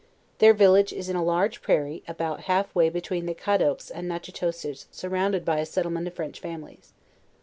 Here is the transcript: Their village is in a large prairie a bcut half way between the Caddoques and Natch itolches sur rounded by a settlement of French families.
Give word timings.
Their 0.39 0.55
village 0.55 0.91
is 0.91 1.09
in 1.09 1.15
a 1.15 1.23
large 1.23 1.61
prairie 1.61 2.01
a 2.07 2.15
bcut 2.15 2.39
half 2.45 2.73
way 2.73 2.89
between 2.89 3.27
the 3.27 3.35
Caddoques 3.35 3.91
and 3.93 4.07
Natch 4.07 4.29
itolches 4.33 4.87
sur 4.89 5.09
rounded 5.09 5.45
by 5.45 5.59
a 5.59 5.65
settlement 5.67 6.07
of 6.07 6.15
French 6.15 6.39
families. 6.39 6.93